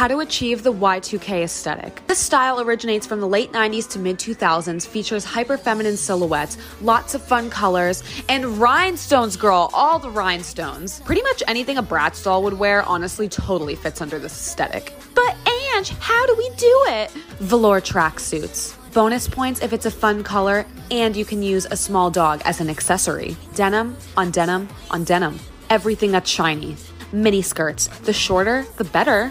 how 0.00 0.08
to 0.08 0.20
achieve 0.20 0.62
the 0.62 0.72
Y2K 0.72 1.42
aesthetic. 1.44 2.00
This 2.06 2.18
style 2.18 2.58
originates 2.58 3.06
from 3.06 3.20
the 3.20 3.28
late 3.28 3.52
90s 3.52 3.86
to 3.90 3.98
mid 3.98 4.18
2000s, 4.18 4.86
features 4.86 5.26
hyper 5.26 5.58
feminine 5.58 5.98
silhouettes, 5.98 6.56
lots 6.80 7.14
of 7.14 7.22
fun 7.22 7.50
colors, 7.50 8.02
and 8.30 8.46
rhinestones, 8.56 9.36
girl, 9.36 9.68
all 9.74 9.98
the 9.98 10.08
rhinestones. 10.08 11.00
Pretty 11.00 11.20
much 11.20 11.42
anything 11.46 11.76
a 11.76 11.82
Bratz 11.82 12.24
doll 12.24 12.42
would 12.44 12.58
wear 12.58 12.82
honestly 12.84 13.28
totally 13.28 13.76
fits 13.76 14.00
under 14.00 14.18
this 14.18 14.32
aesthetic. 14.32 14.94
But 15.14 15.36
Ange, 15.46 15.90
how 15.98 16.24
do 16.24 16.34
we 16.34 16.48
do 16.56 16.84
it? 16.88 17.10
Velour 17.40 17.82
tracksuits. 17.82 18.76
Bonus 18.94 19.28
points 19.28 19.60
if 19.60 19.74
it's 19.74 19.84
a 19.84 19.90
fun 19.90 20.24
color, 20.24 20.64
and 20.90 21.14
you 21.14 21.26
can 21.26 21.42
use 21.42 21.66
a 21.70 21.76
small 21.76 22.10
dog 22.10 22.40
as 22.46 22.62
an 22.62 22.70
accessory. 22.70 23.36
Denim 23.54 23.98
on 24.16 24.30
denim 24.30 24.66
on 24.90 25.04
denim. 25.04 25.38
Everything 25.68 26.10
that's 26.10 26.30
shiny. 26.30 26.78
Mini 27.12 27.42
skirts. 27.42 27.88
The 27.88 28.14
shorter, 28.14 28.64
the 28.78 28.84
better. 28.84 29.30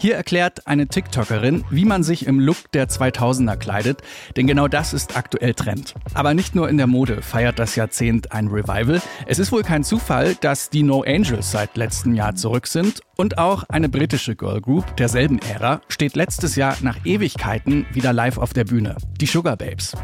Hier 0.00 0.16
erklärt 0.16 0.66
eine 0.66 0.86
TikTokerin, 0.86 1.62
wie 1.68 1.84
man 1.84 2.02
sich 2.02 2.24
im 2.24 2.40
Look 2.40 2.72
der 2.72 2.88
2000er 2.88 3.58
kleidet, 3.58 4.00
denn 4.34 4.46
genau 4.46 4.66
das 4.66 4.94
ist 4.94 5.14
aktuell 5.14 5.52
Trend. 5.52 5.94
Aber 6.14 6.32
nicht 6.32 6.54
nur 6.54 6.70
in 6.70 6.78
der 6.78 6.86
Mode 6.86 7.20
feiert 7.20 7.58
das 7.58 7.76
Jahrzehnt 7.76 8.32
ein 8.32 8.48
Revival. 8.48 9.02
Es 9.26 9.38
ist 9.38 9.52
wohl 9.52 9.62
kein 9.62 9.84
Zufall, 9.84 10.36
dass 10.36 10.70
die 10.70 10.84
No 10.84 11.02
Angels 11.02 11.50
seit 11.50 11.76
letztem 11.76 12.14
Jahr 12.14 12.34
zurück 12.34 12.66
sind 12.66 13.02
und 13.20 13.36
auch 13.36 13.64
eine 13.64 13.90
britische 13.90 14.34
Girl 14.34 14.62
Group 14.62 14.96
derselben 14.96 15.38
Ära 15.40 15.82
steht 15.88 16.16
letztes 16.16 16.56
Jahr 16.56 16.74
nach 16.80 17.04
Ewigkeiten 17.04 17.84
wieder 17.92 18.14
live 18.14 18.38
auf 18.38 18.54
der 18.54 18.64
Bühne. 18.64 18.96
Die 19.20 19.26
Sugar 19.26 19.58
Babes. 19.58 19.94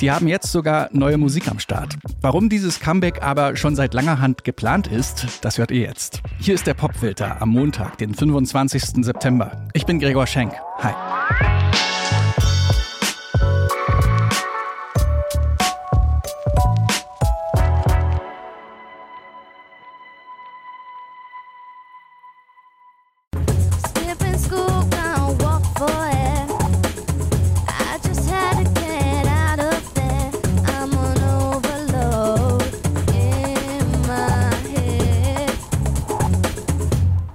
Die 0.00 0.10
haben 0.10 0.26
jetzt 0.26 0.50
sogar 0.50 0.88
neue 0.90 1.16
Musik 1.16 1.48
am 1.48 1.60
Start. 1.60 1.94
Warum 2.20 2.48
dieses 2.48 2.80
Comeback 2.80 3.22
aber 3.22 3.54
schon 3.54 3.76
seit 3.76 3.94
langer 3.94 4.20
Hand 4.20 4.42
geplant 4.42 4.88
ist, 4.88 5.24
das 5.42 5.58
hört 5.58 5.70
ihr 5.70 5.82
jetzt. 5.82 6.20
Hier 6.40 6.54
ist 6.54 6.66
der 6.66 6.74
Popfilter 6.74 7.40
am 7.40 7.50
Montag, 7.50 7.96
den 7.98 8.12
25. 8.12 9.04
September. 9.04 9.43
Ich 9.72 9.86
bin 9.86 9.98
Gregor 9.98 10.26
Schenk. 10.26 10.52
Hi. 10.82 11.53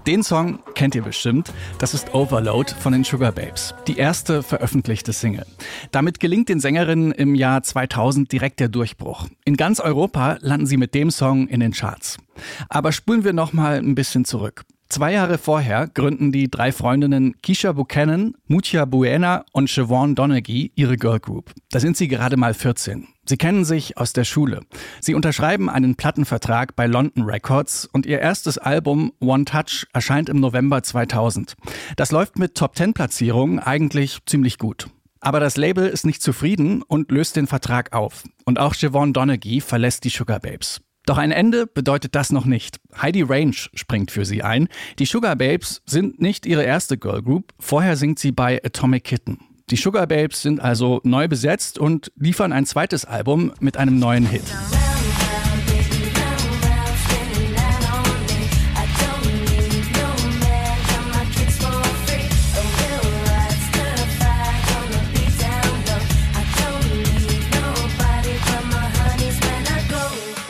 Den 0.09 0.23
Song 0.23 0.57
kennt 0.73 0.95
ihr 0.95 1.03
bestimmt. 1.03 1.53
Das 1.77 1.93
ist 1.93 2.15
Overload 2.15 2.73
von 2.79 2.93
den 2.93 3.03
Sugar 3.03 3.31
Babes. 3.31 3.75
Die 3.85 3.97
erste 3.97 4.41
veröffentlichte 4.41 5.13
Single. 5.13 5.45
Damit 5.91 6.19
gelingt 6.19 6.49
den 6.49 6.59
Sängerinnen 6.59 7.11
im 7.11 7.35
Jahr 7.35 7.61
2000 7.61 8.31
direkt 8.31 8.59
der 8.59 8.69
Durchbruch. 8.69 9.27
In 9.45 9.55
ganz 9.55 9.79
Europa 9.79 10.39
landen 10.41 10.65
sie 10.65 10.77
mit 10.77 10.95
dem 10.95 11.11
Song 11.11 11.47
in 11.47 11.59
den 11.59 11.73
Charts. 11.73 12.17
Aber 12.69 12.91
spulen 12.91 13.23
wir 13.23 13.33
noch 13.33 13.53
mal 13.53 13.77
ein 13.77 13.93
bisschen 13.93 14.25
zurück. 14.25 14.65
Zwei 14.91 15.13
Jahre 15.13 15.37
vorher 15.37 15.87
gründen 15.87 16.31
die 16.31 16.49
drei 16.49 16.71
Freundinnen 16.71 17.35
Keisha 17.43 17.73
Buchanan, 17.73 18.33
Mutia 18.47 18.85
Buena 18.85 19.45
und 19.51 19.69
Siobhan 19.69 20.15
Donaghy 20.15 20.71
ihre 20.73 20.97
Girl 20.97 21.19
Group. 21.19 21.53
Da 21.69 21.79
sind 21.79 21.95
sie 21.95 22.07
gerade 22.07 22.37
mal 22.37 22.55
14. 22.55 23.07
Sie 23.23 23.37
kennen 23.37 23.65
sich 23.65 23.99
aus 23.99 24.13
der 24.13 24.23
Schule. 24.23 24.61
Sie 24.99 25.13
unterschreiben 25.13 25.69
einen 25.69 25.93
Plattenvertrag 25.93 26.75
bei 26.75 26.87
London 26.87 27.25
Records 27.25 27.85
und 27.85 28.07
ihr 28.07 28.17
erstes 28.19 28.57
Album 28.57 29.13
One 29.19 29.45
Touch 29.45 29.85
erscheint 29.93 30.27
im 30.27 30.39
November 30.39 30.81
2000. 30.81 31.55
Das 31.95 32.11
läuft 32.11 32.39
mit 32.39 32.55
Top 32.55 32.75
10 32.75 32.95
Platzierungen 32.95 33.59
eigentlich 33.59 34.17
ziemlich 34.25 34.57
gut. 34.57 34.87
Aber 35.19 35.39
das 35.39 35.55
Label 35.55 35.87
ist 35.87 36.07
nicht 36.07 36.23
zufrieden 36.23 36.81
und 36.81 37.11
löst 37.11 37.35
den 37.35 37.45
Vertrag 37.45 37.93
auf. 37.93 38.23
Und 38.43 38.57
auch 38.57 38.73
Siobhan 38.73 39.13
Donaghy 39.13 39.61
verlässt 39.61 40.03
die 40.03 40.09
Sugar 40.09 40.39
Babes. 40.39 40.81
Doch 41.09 41.17
ein 41.17 41.31
Ende 41.31 41.65
bedeutet 41.65 42.13
das 42.13 42.31
noch 42.31 42.45
nicht. 42.45 42.79
Heidi 42.95 43.23
Range 43.23 43.55
springt 43.73 44.11
für 44.11 44.25
sie 44.25 44.43
ein. 44.43 44.67
Die 44.99 45.05
Sugar 45.05 45.35
Babes 45.35 45.81
sind 45.87 46.21
nicht 46.21 46.45
ihre 46.45 46.61
erste 46.61 46.99
Girl 46.99 47.23
Group. 47.23 47.51
Vorher 47.57 47.97
singt 47.97 48.19
sie 48.19 48.31
bei 48.31 48.63
Atomic 48.63 49.05
Kitten. 49.05 49.39
Die 49.71 49.75
Sugar 49.75 50.05
Babes 50.05 50.43
sind 50.43 50.59
also 50.59 51.01
neu 51.03 51.27
besetzt 51.27 51.79
und 51.79 52.11
liefern 52.15 52.53
ein 52.53 52.67
zweites 52.67 53.05
Album 53.05 53.51
mit 53.59 53.75
einem 53.75 53.97
neuen 53.97 54.27
Hit. 54.27 54.43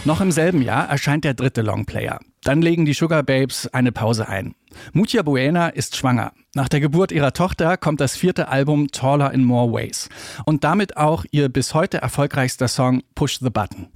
Noch 0.09 0.21
im 0.21 0.31
selben 0.31 0.63
Jahr 0.63 0.89
erscheint 0.89 1.23
der 1.23 1.35
dritte 1.35 1.61
Longplayer. 1.61 2.19
Dann 2.41 2.63
legen 2.63 2.83
die 2.83 2.93
Sugar 2.93 3.21
Babes 3.21 3.67
eine 3.67 3.91
Pause 3.91 4.27
ein. 4.27 4.55
Mutia 4.91 5.21
Buena 5.21 5.67
ist 5.67 5.95
schwanger. 5.95 6.31
Nach 6.55 6.67
der 6.67 6.79
Geburt 6.79 7.11
ihrer 7.11 7.31
Tochter 7.31 7.77
kommt 7.77 8.01
das 8.01 8.15
vierte 8.15 8.47
Album 8.47 8.87
Taller 8.87 9.31
in 9.31 9.43
More 9.43 9.71
Ways. 9.71 10.09
Und 10.47 10.63
damit 10.63 10.97
auch 10.97 11.25
ihr 11.29 11.47
bis 11.47 11.75
heute 11.75 11.99
erfolgreichster 11.99 12.67
Song 12.67 13.03
Push 13.13 13.37
the 13.37 13.51
Button. 13.51 13.87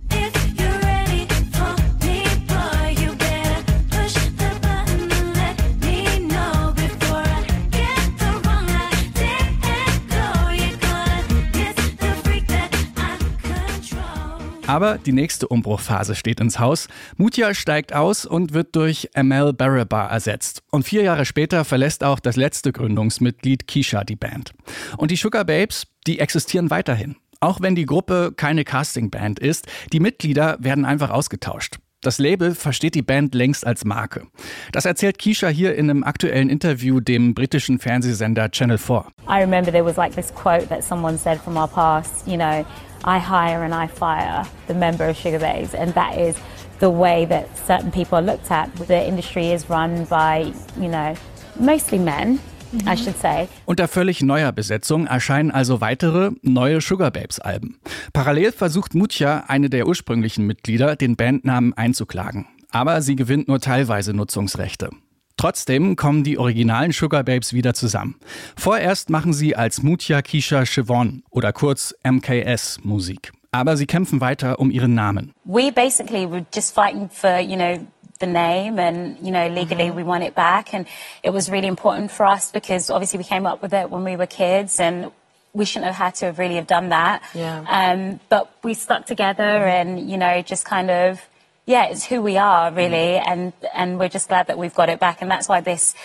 Aber 14.65 14.97
die 14.97 15.11
nächste 15.11 15.47
Umbruchphase 15.47 16.15
steht 16.15 16.39
ins 16.39 16.57
Haus. 16.57 16.87
Mutia 17.17 17.53
steigt 17.53 17.93
aus 17.93 18.25
und 18.25 18.53
wird 18.53 18.75
durch 18.75 19.09
Amel 19.13 19.51
Barabar 19.51 20.09
ersetzt. 20.09 20.63
Und 20.71 20.83
vier 20.83 21.03
Jahre 21.03 21.25
später 21.25 21.65
verlässt 21.65 22.03
auch 22.03 22.19
das 22.19 22.37
letzte 22.37 22.71
Gründungsmitglied 22.71 23.67
Keisha 23.67 24.03
die 24.03 24.15
Band. 24.15 24.53
Und 24.97 25.11
die 25.11 25.17
Sugar 25.17 25.43
Babes, 25.43 25.87
die 26.07 26.19
existieren 26.19 26.69
weiterhin. 26.69 27.17
Auch 27.41 27.59
wenn 27.59 27.75
die 27.75 27.85
Gruppe 27.85 28.33
keine 28.37 28.63
Castingband 28.63 29.39
ist, 29.39 29.67
die 29.91 29.99
Mitglieder 29.99 30.57
werden 30.61 30.85
einfach 30.85 31.09
ausgetauscht. 31.09 31.79
Das 32.03 32.17
Label 32.17 32.53
versteht 32.53 32.95
die 32.95 33.01
Band 33.01 33.33
längst 33.33 33.65
als 33.65 33.85
Marke. 33.85 34.27
Das 34.73 34.85
erzählt 34.85 35.19
Keisha 35.19 35.47
hier 35.47 35.75
in 35.75 35.89
einem 35.89 36.03
aktuellen 36.03 36.49
Interview 36.49 36.99
dem 36.99 37.33
britischen 37.33 37.79
Fernsehsender 37.79 38.51
Channel 38.51 38.77
4. 38.77 39.05
I 39.27 39.41
remember 39.41 39.71
there 39.71 39.85
was 39.85 39.95
like 39.95 40.13
this 40.13 40.33
quote 40.33 40.67
that 40.67 40.83
someone 40.83 41.17
said 41.17 41.39
from 41.39 41.55
our 41.55 41.67
past, 41.67 42.27
you 42.27 42.35
know, 42.35 42.65
I 43.05 43.19
hire 43.19 43.63
and 43.63 43.73
I 43.73 43.87
fire 43.87 44.45
the 44.67 44.73
member 44.73 45.07
of 45.09 45.17
Sugar 45.17 45.39
Babes, 45.39 45.73
and 45.73 45.93
that 45.93 46.17
is 46.17 46.37
the 46.79 46.89
way 46.89 47.25
that 47.25 47.45
certain 47.67 47.91
people 47.91 48.17
are 48.17 48.21
looked 48.21 48.49
at. 48.49 48.73
The 48.87 49.05
industry 49.05 49.51
is 49.51 49.69
run 49.69 50.05
by, 50.05 50.53
you 50.79 50.87
know, 50.87 51.15
mostly 51.59 51.99
men, 51.99 52.39
I 52.85 52.95
should 52.95 53.17
say. 53.17 53.47
Unter 53.65 53.87
völlig 53.87 54.21
neuer 54.21 54.51
Besetzung 54.51 55.07
erscheinen 55.07 55.51
also 55.51 55.81
weitere 55.81 56.31
neue 56.41 56.81
Sugar 56.81 57.11
Babes 57.11 57.39
Alben. 57.39 57.77
Parallel 58.13 58.51
versucht 58.51 58.95
Mutja, 58.95 59.43
eine 59.47 59.69
der 59.69 59.87
ursprünglichen 59.87 60.47
Mitglieder, 60.47 60.95
den 60.95 61.15
Bandnamen 61.15 61.73
einzuklagen. 61.73 62.47
Aber 62.71 63.01
sie 63.01 63.15
gewinnt 63.15 63.47
nur 63.47 63.59
teilweise 63.59 64.13
Nutzungsrechte. 64.13 64.89
Trotzdem 65.37 65.95
kommen 65.95 66.23
die 66.23 66.37
originalen 66.37 66.93
Sugar 66.93 67.23
Babes 67.23 67.53
wieder 67.53 67.73
zusammen. 67.73 68.15
Vorerst 68.55 69.09
machen 69.09 69.33
sie 69.33 69.55
als 69.55 69.81
Mutja 69.81 70.21
Kisha 70.21 70.65
Siobhan 70.65 71.23
oder 71.31 71.51
kurz 71.51 71.93
MKS 72.03 72.79
Musik. 72.83 73.31
Aber 73.51 73.77
sie 73.77 73.85
kämpfen 73.85 74.21
weiter 74.21 74.59
um 74.59 74.71
ihren 74.71 74.95
Namen. 74.95 75.33
We 75.45 75.71
basically 75.71 76.29
were 76.29 76.45
just 76.53 76.73
fighting 76.73 77.09
for, 77.09 77.39
you 77.39 77.55
know, 77.55 77.79
the 78.19 78.25
name 78.25 78.79
and, 78.79 79.17
you 79.21 79.31
know, 79.31 79.47
legally 79.47 79.91
we 79.91 80.03
want 80.03 80.23
it 80.23 80.33
back. 80.33 80.73
And 80.73 80.87
it 81.23 81.33
was 81.33 81.51
really 81.51 81.67
important 81.67 82.11
for 82.11 82.25
us 82.25 82.51
because 82.51 82.89
obviously 82.89 83.19
we 83.19 83.25
came 83.25 83.45
up 83.45 83.61
with 83.61 83.73
it 83.73 83.91
when 83.91 84.03
we 84.03 84.15
were 84.15 84.27
kids 84.27 84.79
and 84.79 85.11
we 85.53 85.65
shouldn't 85.65 85.85
have 85.85 85.95
had 85.95 86.15
to 86.15 86.25
have 86.25 86.39
really 86.39 86.55
have 86.55 86.67
done 86.67 86.89
that. 86.89 87.21
Yeah. 87.35 87.63
Um, 87.67 88.19
but 88.29 88.49
we 88.63 88.73
stuck 88.73 89.05
together 89.05 89.43
and, 89.43 90.09
you 90.09 90.17
know, 90.17 90.41
just 90.41 90.65
kind 90.65 90.89
of, 90.89 91.19
yeah, 91.65 91.85
it's 91.85 92.05
who 92.05 92.21
we 92.21 92.37
are 92.37 92.71
really. 92.71 93.17
And, 93.17 93.53
and 93.73 93.99
we're 93.99 94.09
just 94.09 94.27
glad 94.27 94.47
that 94.47 94.57
we've 94.57 94.73
got 94.73 94.89
it 94.89 94.99
back. 94.99 95.21
And 95.21 95.29
that's 95.29 95.47
why 95.47 95.61
this, 95.61 95.95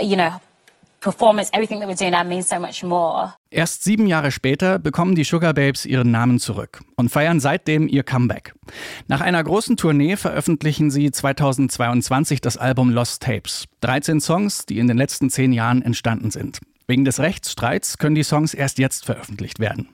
you 0.00 0.16
know, 0.16 0.40
performance, 1.00 1.50
everything 1.52 1.80
that 1.80 1.88
we're 1.88 1.94
doing 1.94 2.12
now 2.12 2.22
means 2.22 2.48
so 2.48 2.58
much 2.58 2.82
more. 2.82 3.34
Erst 3.50 3.82
sieben 3.82 4.06
Jahre 4.06 4.30
später 4.30 4.78
bekommen 4.78 5.14
die 5.14 5.24
Sugar 5.24 5.54
Babes 5.54 5.84
ihren 5.84 6.10
Namen 6.10 6.38
zurück 6.38 6.80
und 6.96 7.08
feiern 7.08 7.40
seitdem 7.40 7.88
ihr 7.88 8.02
Comeback. 8.02 8.52
Nach 9.08 9.20
einer 9.20 9.42
großen 9.42 9.76
Tournee 9.76 10.16
veröffentlichen 10.16 10.90
sie 10.90 11.10
2022 11.10 12.40
das 12.40 12.56
Album 12.56 12.90
Lost 12.90 13.22
Tapes. 13.22 13.64
13 13.80 14.20
Songs, 14.20 14.66
die 14.66 14.78
in 14.78 14.86
den 14.86 14.98
letzten 14.98 15.30
zehn 15.30 15.52
Jahren 15.52 15.82
entstanden 15.82 16.30
sind. 16.30 16.60
Wegen 16.90 17.04
des 17.04 17.20
Rechtsstreits 17.20 17.98
können 17.98 18.16
die 18.16 18.24
Songs 18.24 18.52
erst 18.52 18.80
jetzt 18.80 19.04
veröffentlicht 19.04 19.60
werden. 19.60 19.88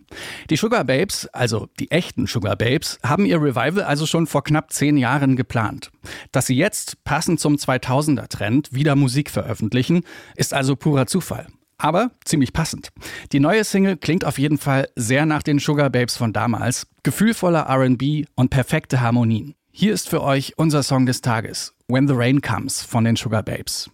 Die 0.49 0.57
Sugar 0.57 0.83
Babes, 0.83 1.27
also 1.27 1.69
die 1.79 1.91
echten 1.91 2.27
Sugar 2.27 2.57
Babes, 2.57 2.99
haben 3.03 3.27
ihr 3.27 3.37
Revival 3.37 3.83
also 3.83 4.07
schon 4.07 4.27
vor 4.27 4.43
knapp 4.43 4.73
zehn 4.73 4.97
Jahren 4.97 5.37
geplant. 5.37 5.91
Dass 6.33 6.47
sie 6.47 6.57
jetzt, 6.57 7.05
passend 7.05 7.39
zum 7.39 7.57
2000er-Trend, 7.57 8.73
wieder 8.73 8.97
Musik 8.97 9.31
veröffentlichen, 9.31 10.05
ist 10.37 10.55
also 10.55 10.75
purer 10.75 11.07
Zufall. 11.07 11.49
Aber 11.77 12.13
ziemlich 12.25 12.55
passend. 12.55 12.89
Die 13.33 13.41
neue 13.41 13.65
Single 13.65 13.99
klingt 13.99 14.25
auf 14.25 14.39
jeden 14.39 14.57
Fall 14.57 14.89
sehr 14.97 15.27
nach 15.27 15.43
den 15.43 15.59
Sugar 15.59 15.91
Babes 15.91 16.17
von 16.17 16.33
damals. 16.33 16.87
Gefühlvoller 17.03 17.69
RB 17.69 18.25
und 18.37 18.49
perfekte 18.49 19.03
Harmonien. 19.03 19.55
Hier 19.71 19.93
ist 19.93 20.09
für 20.09 20.23
euch 20.23 20.55
unser 20.57 20.83
Song 20.83 21.05
des 21.05 21.21
Tages, 21.21 21.75
When 21.89 22.09
the 22.09 22.15
Rain 22.17 22.41
Comes 22.41 22.81
von 22.81 23.05
den 23.05 23.17
Sugar 23.17 23.43
Babes. 23.43 23.91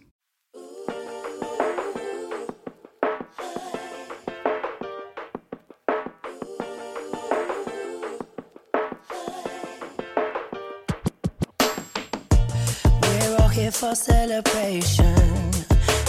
Celebration. 13.95 15.51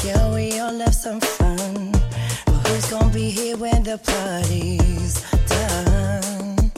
Yeah, 0.04 0.32
we 0.34 0.58
all 0.58 0.78
have 0.78 0.94
some 0.94 1.20
fun. 1.20 1.92
But 2.46 2.68
who's 2.68 2.90
gonna 2.90 3.12
be 3.12 3.30
here 3.30 3.56
when 3.56 3.82
the 3.82 3.98
party's 3.98 5.14
done? 5.48 6.72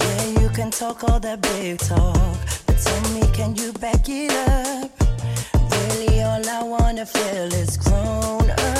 Yeah, 0.00 0.40
you 0.40 0.48
can 0.50 0.70
talk 0.70 1.04
all 1.04 1.20
that 1.20 1.40
big 1.40 1.78
talk, 1.78 2.38
but 2.66 2.78
tell 2.78 3.12
me, 3.14 3.22
can 3.32 3.54
you 3.56 3.72
back 3.74 4.08
it 4.08 4.32
up? 4.48 4.90
Really, 5.70 6.22
all 6.22 6.48
I 6.48 6.62
wanna 6.62 7.06
feel 7.06 7.52
is 7.52 7.76
grown 7.76 8.50
up 8.50 8.77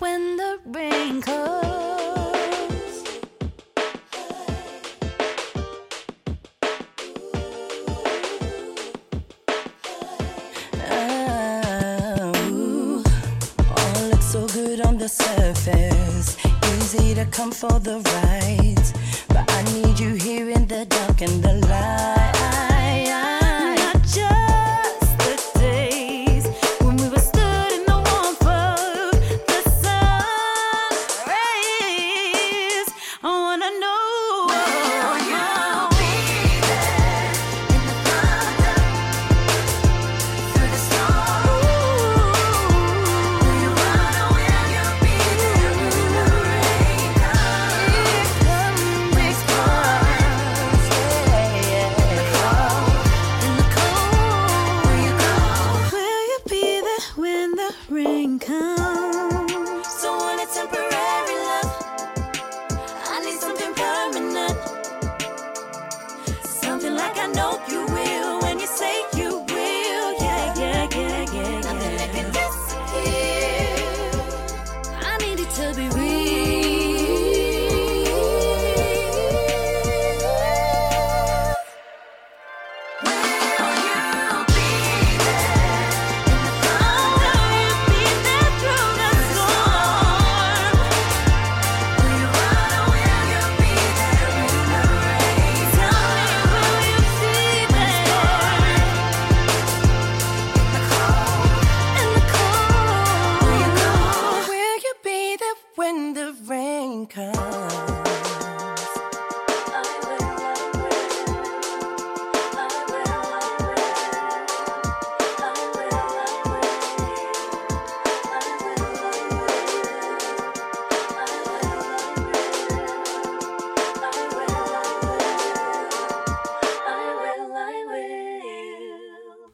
when 0.00 0.36
the 0.36 0.58
rain 0.64 1.20
comes? 1.20 1.66
Oh, 10.90 12.32
all 13.76 14.08
looks 14.08 14.24
so 14.24 14.46
good 14.48 14.80
on 14.80 14.96
the 14.96 15.08
surface. 15.08 16.38
Easy 16.76 17.14
to 17.14 17.26
come 17.26 17.52
for 17.52 17.78
the 17.78 18.00
ride. 18.00 18.76
But 19.28 19.50
I 19.52 19.62
need 19.74 20.00
you 20.00 20.14
here 20.14 20.48
in 20.48 20.66
the 20.66 20.86
dark 20.86 21.20
and 21.20 21.42
the 21.44 21.54
light. 21.68 22.69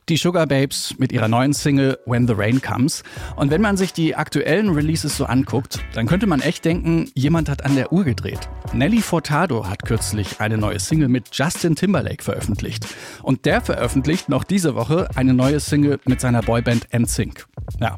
Die 0.08 0.16
Sugar 0.16 0.46
Babes 0.46 0.94
mit 0.98 1.10
ihrer 1.10 1.26
neuen 1.26 1.52
Single 1.52 1.98
When 2.06 2.28
the 2.28 2.34
Rain 2.36 2.62
Comes. 2.62 3.02
Und 3.34 3.50
wenn 3.50 3.60
man 3.60 3.76
sich 3.76 3.92
die 3.92 4.14
aktuellen 4.14 4.68
Releases 4.68 5.16
so 5.16 5.24
anguckt, 5.24 5.80
dann 5.94 6.06
könnte 6.06 6.28
man 6.28 6.40
echt 6.40 6.64
denken, 6.64 7.10
jemand 7.14 7.48
hat 7.48 7.64
an 7.64 7.74
der 7.74 7.92
Uhr 7.92 8.04
gedreht. 8.04 8.48
Nelly 8.72 9.00
Furtado 9.00 9.68
hat 9.68 9.84
kürzlich 9.84 10.40
eine 10.40 10.58
neue 10.58 10.78
Single 10.78 11.08
mit 11.08 11.30
Justin 11.32 11.74
Timberlake 11.74 12.22
veröffentlicht. 12.22 12.86
Und 13.24 13.46
der 13.46 13.60
veröffentlicht 13.60 14.28
noch 14.28 14.44
diese 14.44 14.76
Woche 14.76 15.08
eine 15.16 15.34
neue 15.34 15.58
Single 15.58 15.98
mit 16.04 16.20
seiner 16.20 16.40
Boyband 16.40 16.86
NSYNC. 16.96 17.44
Ja, 17.80 17.96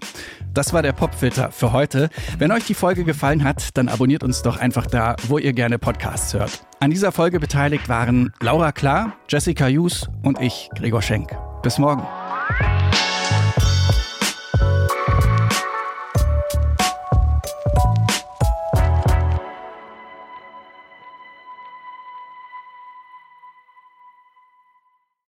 das 0.55 0.73
war 0.73 0.81
der 0.81 0.93
Popfilter 0.93 1.53
für 1.53 1.75
heute. 1.75 2.09
Wenn 2.39 2.53
euch 2.53 2.65
die 2.65 2.73
Folge 2.73 3.05
gefallen 3.05 3.45
hat, 3.45 3.77
dann 3.77 3.89
abonniert 3.89 4.25
uns 4.25 4.41
doch 4.41 4.57
einfach 4.57 4.87
da, 4.87 5.15
wo 5.27 5.37
ihr 5.37 5.53
gerne 5.53 5.79
Podcasts 5.79 6.33
hört. 6.33 6.65
An 6.81 6.91
dieser 6.91 7.13
Folge 7.13 7.39
beteiligt 7.39 7.91
waren 7.91 8.33
Laura 8.41 8.73
Klar, 8.73 9.13
Jessica 9.29 9.67
Hughes 9.67 10.09
und 10.23 10.41
ich, 10.41 10.71
Gregor 10.75 11.03
Schenk. 11.03 11.48
Bis 11.63 11.79
morgen. 11.79 12.03